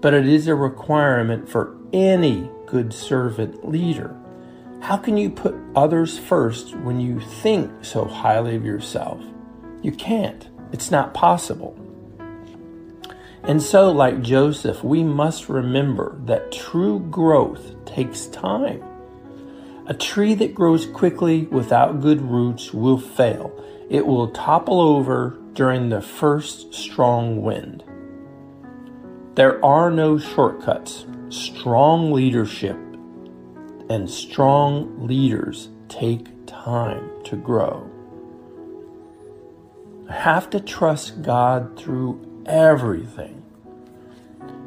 but 0.01 0.15
it 0.15 0.27
is 0.29 0.47
a 0.47 0.55
requirement 0.55 1.49
for 1.49 1.77
any 1.93 2.49
good 2.67 2.93
servant 2.93 3.69
leader. 3.69 4.15
How 4.81 4.97
can 4.97 5.17
you 5.17 5.31
put 5.31 5.57
others 5.75 6.19
first 6.19 6.77
when 6.77 7.01
you 7.01 7.19
think 7.19 7.85
so 7.85 8.05
highly 8.05 8.55
of 8.55 8.65
yourself? 8.65 9.21
You 9.83 9.93
can't. 9.93 10.49
It's 10.73 10.91
not 10.91 11.15
possible. 11.15 11.77
And 13.45 13.63
so, 13.63 13.91
like 13.91 14.23
Joseph, 14.23 14.83
we 14.85 15.03
must 15.03 15.49
remember 15.49 16.19
that 16.25 16.53
true 16.53 17.01
growth 17.01 17.85
takes 17.85 18.27
time. 18.27 18.83
A 19.87 19.95
tree 19.95 20.35
that 20.35 20.55
grows 20.55 20.87
quickly 20.87 21.47
without 21.47 22.01
good 22.01 22.21
roots 22.21 22.75
will 22.75 22.99
fail. 22.99 23.53
It 23.89 24.07
will 24.07 24.29
topple 24.29 24.81
over 24.81 25.39
during 25.55 25.89
the 25.89 26.03
first 26.03 26.75
strong 26.75 27.43
wind. 27.43 27.85
There 29.35 29.65
are 29.65 29.91
no 29.91 30.19
shortcuts. 30.19 31.07
Strong 31.31 32.13
leadership 32.13 32.77
and 33.91 34.11
strong 34.11 35.07
leaders 35.07 35.71
take 35.89 36.27
time 36.47 37.09
to 37.25 37.37
grow. 37.37 37.89
I 40.09 40.15
have 40.15 40.51
to 40.51 40.61
trust 40.61 41.23
God 41.23 41.79
through 41.79 42.28
everything. 42.49 43.43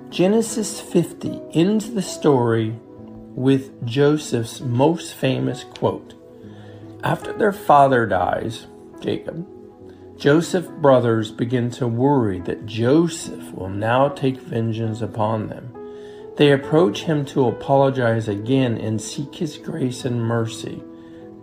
Genesis 0.09 0.79
50 0.79 1.41
ends 1.53 1.91
the 1.91 2.01
story 2.01 2.75
with 3.33 3.85
Joseph's 3.85 4.61
most 4.61 5.15
famous 5.15 5.63
quote. 5.63 6.13
After 7.03 7.33
their 7.33 7.53
father 7.53 8.05
dies, 8.05 8.67
Jacob, 8.99 9.47
Joseph's 10.17 10.67
brothers 10.67 11.31
begin 11.31 11.71
to 11.71 11.87
worry 11.87 12.39
that 12.41 12.67
Joseph 12.67 13.51
will 13.53 13.69
now 13.69 14.09
take 14.09 14.37
vengeance 14.37 15.01
upon 15.01 15.47
them. 15.47 15.73
They 16.37 16.51
approach 16.51 17.03
him 17.03 17.25
to 17.27 17.47
apologize 17.47 18.27
again 18.27 18.77
and 18.77 19.01
seek 19.01 19.35
his 19.35 19.57
grace 19.57 20.05
and 20.05 20.21
mercy. 20.21 20.83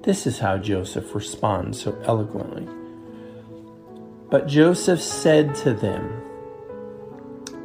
This 0.02 0.26
is 0.26 0.38
how 0.38 0.58
Joseph 0.58 1.14
responds 1.14 1.82
so 1.82 2.00
eloquently. 2.04 2.68
But 4.30 4.46
Joseph 4.46 5.00
said 5.00 5.54
to 5.56 5.72
them, 5.72 6.27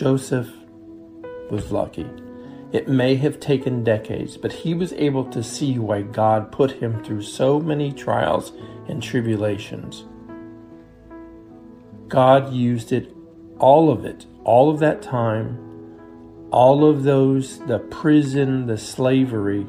Joseph 0.00 0.48
was 1.50 1.70
lucky. 1.70 2.08
It 2.72 2.88
may 2.88 3.16
have 3.16 3.38
taken 3.38 3.84
decades, 3.84 4.38
but 4.38 4.50
he 4.50 4.72
was 4.72 4.94
able 4.94 5.26
to 5.26 5.42
see 5.42 5.78
why 5.78 6.00
God 6.00 6.50
put 6.50 6.70
him 6.70 7.04
through 7.04 7.20
so 7.20 7.60
many 7.60 7.92
trials 7.92 8.54
and 8.88 9.02
tribulations. 9.02 10.04
God 12.08 12.50
used 12.50 12.92
it, 12.92 13.14
all 13.58 13.92
of 13.92 14.06
it, 14.06 14.24
all 14.42 14.70
of 14.70 14.78
that 14.78 15.02
time, 15.02 15.58
all 16.50 16.88
of 16.88 17.02
those, 17.02 17.58
the 17.66 17.80
prison, 17.80 18.68
the 18.68 18.78
slavery, 18.78 19.66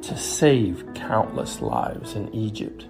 to 0.00 0.16
save 0.16 0.94
countless 0.94 1.60
lives 1.60 2.14
in 2.14 2.34
Egypt. 2.34 2.86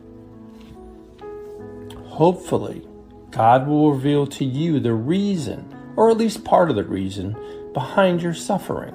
Hopefully, 2.05 2.87
God 3.33 3.67
will 3.67 3.91
reveal 3.91 4.29
to 4.29 4.45
you 4.45 4.79
the 4.79 4.95
reason 4.95 5.75
or 5.99 6.13
at 6.13 6.17
least 6.17 6.45
part 6.45 6.71
of 6.71 6.77
the 6.77 6.85
reason 6.85 7.37
behind 7.73 8.23
your 8.23 8.33
suffering, 8.33 8.95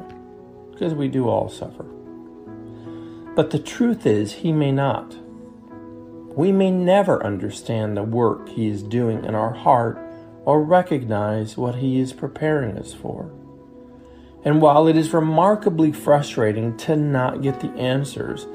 because 0.71 0.93
we 0.93 1.09
do 1.09 1.27
all 1.27 1.49
suffer. 1.49 1.83
But 3.35 3.51
the 3.51 3.59
truth 3.59 4.05
is, 4.05 4.31
He 4.31 4.53
may 4.53 4.71
not. 4.71 5.13
We 6.33 6.53
may 6.53 6.71
never 6.71 7.21
understand 7.21 7.97
the 7.97 8.03
work 8.03 8.47
He 8.47 8.67
is 8.69 8.83
doing 8.83 9.25
in 9.25 9.35
our 9.35 9.53
heart 9.53 9.99
or 10.45 10.63
recognize 10.63 11.57
what 11.57 11.75
He 11.75 11.99
is 11.99 12.13
preparing 12.13 12.77
us 12.77 12.93
for. 12.93 13.29
And 14.45 14.61
while 14.61 14.87
it 14.87 14.95
is 14.95 15.11
remarkably 15.11 15.91
frustrating 15.91 16.77
to 16.77 16.95
not 16.95 17.41
get 17.41 17.59
the 17.59 17.71
answers, 17.71 18.47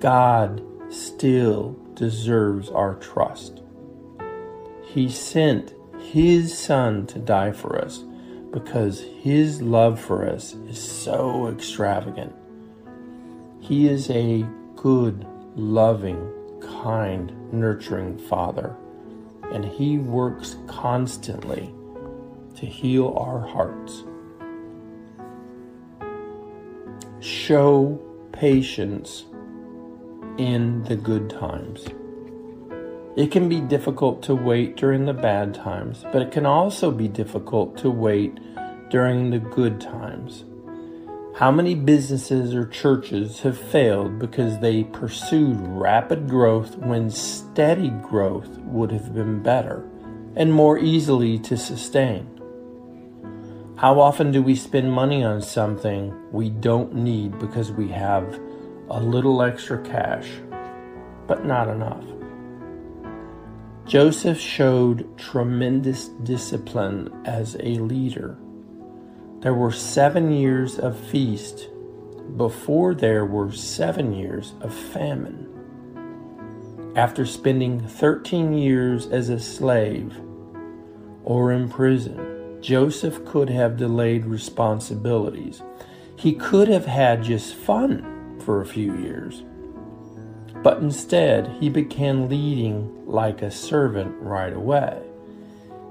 God 0.00 0.60
still 0.92 1.78
deserves 1.94 2.70
our 2.70 2.96
trust. 2.96 3.62
He 4.82 5.08
sent 5.08 5.74
his 6.04 6.56
son 6.56 7.06
to 7.06 7.18
die 7.18 7.52
for 7.52 7.78
us 7.78 8.04
because 8.52 9.00
his 9.00 9.60
love 9.60 10.00
for 10.00 10.28
us 10.28 10.54
is 10.68 10.78
so 10.78 11.48
extravagant. 11.48 12.34
He 13.60 13.88
is 13.88 14.10
a 14.10 14.46
good, 14.76 15.26
loving, 15.56 16.30
kind, 16.60 17.52
nurturing 17.52 18.18
father, 18.18 18.76
and 19.50 19.64
he 19.64 19.98
works 19.98 20.56
constantly 20.66 21.72
to 22.56 22.66
heal 22.66 23.14
our 23.16 23.40
hearts. 23.40 24.04
Show 27.20 28.00
patience 28.32 29.24
in 30.38 30.84
the 30.84 30.96
good 30.96 31.30
times. 31.30 31.86
It 33.16 33.30
can 33.30 33.48
be 33.48 33.60
difficult 33.60 34.22
to 34.24 34.34
wait 34.34 34.76
during 34.76 35.06
the 35.06 35.14
bad 35.14 35.54
times, 35.54 36.04
but 36.12 36.22
it 36.22 36.32
can 36.32 36.46
also 36.46 36.90
be 36.90 37.08
difficult 37.08 37.76
to 37.78 37.90
wait 37.90 38.38
during 38.90 39.30
the 39.30 39.38
good 39.38 39.80
times. 39.80 40.44
How 41.36 41.50
many 41.50 41.74
businesses 41.74 42.54
or 42.54 42.66
churches 42.66 43.40
have 43.40 43.58
failed 43.58 44.18
because 44.18 44.58
they 44.58 44.84
pursued 44.84 45.56
rapid 45.60 46.28
growth 46.28 46.76
when 46.76 47.10
steady 47.10 47.90
growth 47.90 48.58
would 48.58 48.92
have 48.92 49.14
been 49.14 49.42
better? 49.42 49.84
and 50.36 50.52
more 50.52 50.78
easily 50.78 51.38
to 51.38 51.56
sustain. 51.56 52.28
How 53.76 54.00
often 54.00 54.30
do 54.30 54.42
we 54.42 54.54
spend 54.54 54.92
money 54.92 55.22
on 55.22 55.42
something 55.42 56.14
we 56.32 56.50
don't 56.50 56.94
need 56.94 57.38
because 57.38 57.72
we 57.72 57.88
have 57.88 58.40
a 58.88 59.00
little 59.00 59.42
extra 59.42 59.82
cash, 59.82 60.28
but 61.26 61.44
not 61.44 61.68
enough? 61.68 62.04
Joseph 63.86 64.40
showed 64.40 65.18
tremendous 65.18 66.08
discipline 66.08 67.10
as 67.26 67.54
a 67.56 67.76
leader. 67.76 68.38
There 69.40 69.52
were 69.52 69.72
seven 69.72 70.32
years 70.32 70.78
of 70.78 70.98
feast 70.98 71.68
before 72.38 72.94
there 72.94 73.26
were 73.26 73.52
seven 73.52 74.14
years 74.14 74.54
of 74.62 74.74
famine. 74.74 75.50
After 76.96 77.26
spending 77.26 77.86
13 77.86 78.54
years 78.54 79.06
as 79.06 79.28
a 79.28 79.38
slave 79.38 80.18
or 81.22 81.52
in 81.52 81.68
prison, 81.68 82.62
Joseph 82.62 83.22
could 83.26 83.50
have 83.50 83.76
delayed 83.76 84.24
responsibilities. 84.24 85.60
He 86.16 86.32
could 86.32 86.68
have 86.68 86.86
had 86.86 87.22
just 87.22 87.54
fun 87.54 88.40
for 88.40 88.62
a 88.62 88.66
few 88.66 88.96
years. 88.96 89.42
But 90.64 90.78
instead, 90.78 91.46
he 91.60 91.68
began 91.68 92.30
leading 92.30 93.06
like 93.06 93.42
a 93.42 93.50
servant 93.50 94.16
right 94.18 94.52
away. 94.52 95.02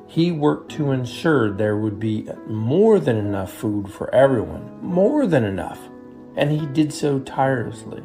He 0.08 0.32
worked 0.32 0.72
to 0.72 0.92
ensure 0.92 1.52
there 1.52 1.78
would 1.78 2.00
be 2.00 2.28
more 2.48 3.00
than 3.00 3.16
enough 3.16 3.54
food 3.54 3.88
for 3.92 4.14
everyone, 4.14 4.80
more 4.82 5.28
than 5.28 5.44
enough, 5.44 5.80
and 6.36 6.52
he 6.52 6.66
did 6.66 6.92
so 6.92 7.20
tirelessly. 7.20 8.02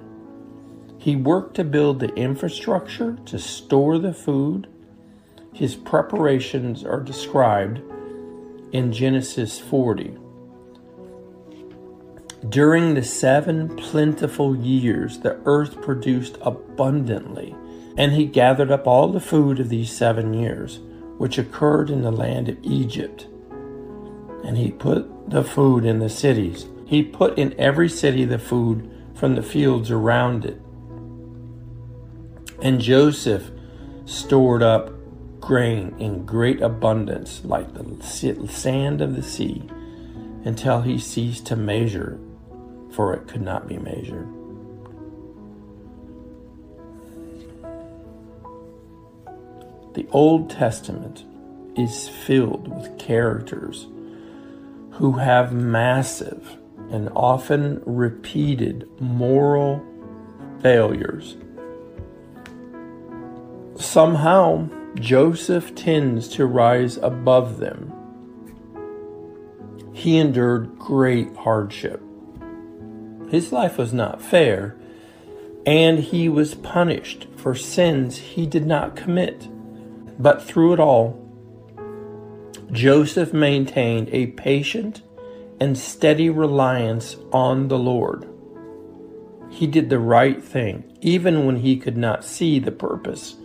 He 0.99 1.17
worked 1.17 1.55
to 1.57 1.65
build 1.65 2.01
the 2.01 2.15
infrastructure 2.15 3.17
to 3.25 3.39
store 3.39 3.97
the 3.97 4.13
food. 4.13 4.69
His 5.55 5.75
preparations 5.75 6.85
are 6.85 7.01
described 7.01 7.81
in 8.73 8.93
Genesis 8.93 9.59
40. 9.59 10.19
During 12.47 12.95
the 12.95 13.03
seven 13.03 13.75
plentiful 13.77 14.55
years, 14.55 15.19
the 15.19 15.41
earth 15.45 15.81
produced 15.83 16.39
abundantly, 16.41 17.57
and 17.97 18.13
he 18.13 18.27
gathered 18.27 18.71
up 18.71 18.87
all 18.87 19.09
the 19.09 19.19
food 19.19 19.59
of 19.59 19.71
these 19.71 19.91
seven 19.91 20.33
years, 20.33 20.79
which 21.17 21.37
occurred 21.37 21.91
in 21.91 22.03
the 22.03 22.13
land 22.13 22.49
of 22.49 22.57
Egypt. 22.63 23.27
And 24.45 24.57
he 24.57 24.71
put 24.71 25.31
the 25.31 25.43
food 25.43 25.85
in 25.85 25.99
the 25.99 26.09
cities. 26.09 26.67
He 26.87 27.03
put 27.03 27.37
in 27.37 27.59
every 27.59 27.89
city 27.89 28.25
the 28.25 28.39
food 28.39 28.89
from 29.15 29.35
the 29.35 29.43
fields 29.43 29.91
around 29.91 30.45
it. 30.45 30.63
And 32.63 32.81
Joseph 32.81 33.51
stored 34.05 34.63
up 34.63 34.93
grain 35.41 35.95
in 35.99 36.25
great 36.25 36.61
abundance, 36.61 37.45
like 37.45 37.75
the 37.75 38.01
sand 38.49 39.01
of 39.01 39.17
the 39.17 39.23
sea, 39.23 39.69
until 40.45 40.83
he 40.83 40.99
ceased 40.99 41.47
to 41.47 41.57
measure, 41.57 42.19
for 42.99 43.15
it 43.15 43.29
could 43.29 43.43
not 43.43 43.69
be 43.69 43.79
measured. 43.79 44.27
The 49.95 50.05
Old 50.11 50.51
Testament 50.51 51.25
is 51.77 52.09
filled 52.09 52.67
with 52.67 52.99
characters 52.99 53.87
who 54.95 55.13
have 55.13 55.53
massive 55.53 56.57
and 56.91 57.09
often 57.15 57.81
repeated 57.87 58.89
moral 59.01 59.81
failures. 60.61 61.37
Somehow, 63.77 64.69
Joseph 64.97 65.73
tends 65.77 66.27
to 66.31 66.47
rise 66.47 66.97
above 66.97 67.59
them. 67.59 67.93
He 69.93 70.19
endured 70.19 70.77
great 70.81 71.37
hardship. 71.37 72.03
His 73.31 73.53
life 73.53 73.77
was 73.77 73.93
not 73.93 74.23
fair, 74.23 74.77
and 75.67 75.99
he 75.99 76.29
was 76.29 76.55
punished 76.55 77.27
for 77.37 77.55
sins 77.55 78.17
he 78.17 78.47
did 78.47 78.67
not 78.67 78.97
commit. 78.97 79.49
But 80.19 80.43
through 80.43 80.73
it 80.73 80.81
all, 80.81 81.25
Joseph 82.73 83.33
maintained 83.33 84.09
a 84.11 84.29
patient 84.29 85.03
and 85.61 85.77
steady 85.77 86.31
reliance 86.31 87.17
on 87.33 87.69
the 87.69 87.79
Lord. 87.79 88.29
He 89.51 89.67
did 89.67 89.91
the 89.91 89.99
right 89.99 90.43
thing, 90.43 90.85
even 91.01 91.47
when 91.47 91.57
he 91.57 91.77
could 91.77 91.97
not 91.97 92.25
see 92.25 92.59
the 92.59 92.73
purpose 92.73 93.37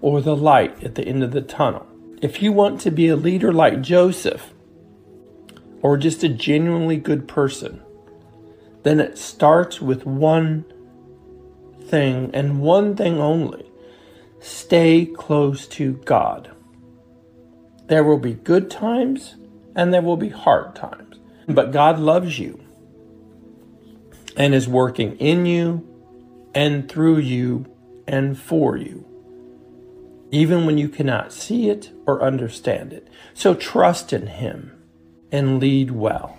or 0.00 0.20
the 0.20 0.36
light 0.36 0.82
at 0.82 0.94
the 0.94 1.06
end 1.06 1.22
of 1.22 1.32
the 1.32 1.42
tunnel. 1.42 1.86
If 2.22 2.42
you 2.42 2.52
want 2.52 2.80
to 2.82 2.90
be 2.90 3.08
a 3.08 3.16
leader 3.16 3.52
like 3.52 3.80
Joseph, 3.80 4.52
or 5.82 5.96
just 5.96 6.22
a 6.22 6.28
genuinely 6.28 6.96
good 6.96 7.26
person, 7.26 7.82
then 8.82 9.00
it 9.00 9.18
starts 9.18 9.80
with 9.80 10.06
one 10.06 10.64
thing 11.82 12.30
and 12.32 12.60
one 12.60 12.96
thing 12.96 13.18
only 13.18 13.70
stay 14.40 15.04
close 15.04 15.66
to 15.66 15.94
God. 16.04 16.50
There 17.86 18.04
will 18.04 18.18
be 18.18 18.34
good 18.34 18.70
times 18.70 19.36
and 19.74 19.92
there 19.92 20.02
will 20.02 20.16
be 20.16 20.30
hard 20.30 20.74
times, 20.74 21.18
but 21.46 21.72
God 21.72 21.98
loves 21.98 22.38
you 22.38 22.60
and 24.36 24.54
is 24.54 24.68
working 24.68 25.16
in 25.16 25.46
you 25.46 25.86
and 26.54 26.88
through 26.88 27.18
you 27.18 27.66
and 28.06 28.38
for 28.38 28.76
you 28.76 29.10
even 30.30 30.64
when 30.64 30.78
you 30.78 30.88
cannot 30.88 31.32
see 31.32 31.68
it 31.68 31.90
or 32.06 32.22
understand 32.22 32.92
it. 32.92 33.08
So 33.34 33.54
trust 33.54 34.12
in 34.12 34.28
Him 34.28 34.72
and 35.32 35.58
lead 35.58 35.90
well. 35.90 36.38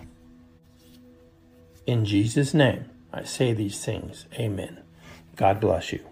In 1.88 2.06
Jesus' 2.06 2.54
name, 2.54 2.86
I 3.12 3.24
say 3.24 3.54
these 3.54 3.84
things. 3.84 4.26
Amen. 4.36 4.84
God 5.36 5.60
bless 5.60 5.92
you. 5.92 6.11